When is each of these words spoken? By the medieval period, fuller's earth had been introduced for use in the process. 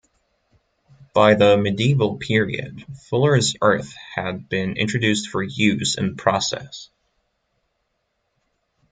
By 1.13 1.35
the 1.35 1.57
medieval 1.57 2.17
period, 2.17 2.83
fuller's 3.07 3.55
earth 3.61 3.93
had 4.15 4.49
been 4.49 4.75
introduced 4.75 5.29
for 5.29 5.43
use 5.43 5.95
in 5.95 6.07
the 6.07 6.15
process. 6.15 6.89